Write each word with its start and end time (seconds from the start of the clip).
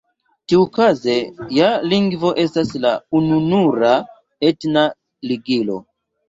Tiukaze 0.51 1.17
ja 1.57 1.67
lingvo 1.91 2.31
estas 2.45 2.71
la 2.87 2.95
ununura 3.21 3.93
etna 4.51 4.87
ligilo. 5.33 5.79